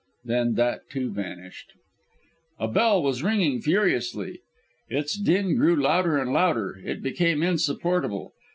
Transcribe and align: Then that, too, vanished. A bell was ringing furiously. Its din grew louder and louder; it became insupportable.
Then 0.25 0.55
that, 0.55 0.89
too, 0.89 1.11
vanished. 1.11 1.73
A 2.57 2.67
bell 2.67 3.03
was 3.03 3.21
ringing 3.21 3.61
furiously. 3.61 4.39
Its 4.89 5.15
din 5.15 5.55
grew 5.55 5.75
louder 5.75 6.17
and 6.17 6.33
louder; 6.33 6.81
it 6.83 7.03
became 7.03 7.43
insupportable. 7.43 8.33